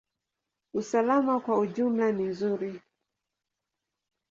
Usalama 0.73 1.35
kwa 1.39 1.55
ujumla 1.59 2.07
ni 2.11 2.23
nzuri. 2.23 2.71